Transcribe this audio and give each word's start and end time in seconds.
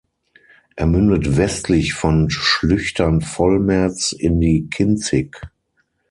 Er 0.75 0.87
mündet 0.87 1.37
westlich 1.37 1.93
von 1.93 2.31
Schlüchtern-Vollmerz 2.31 4.13
in 4.13 4.39
die 4.41 4.67
"Kinzig". 4.67 5.39